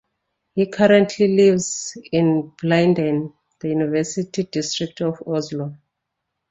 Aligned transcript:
He 0.55 0.65
currently 0.65 1.27
lives 1.27 1.95
in 2.11 2.53
Blindern, 2.59 3.35
the 3.59 3.67
university 3.69 4.41
district 4.45 4.99
of 5.01 5.21
Oslo. 5.27 5.77